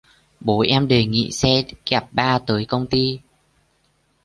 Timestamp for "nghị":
1.05-1.31